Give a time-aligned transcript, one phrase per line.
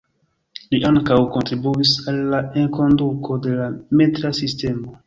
[0.71, 3.71] Li ankaŭ kontribuis al la enkonduko de la
[4.03, 4.99] metra sistemo.